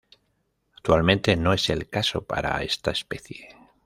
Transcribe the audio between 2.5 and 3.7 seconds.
esta especie.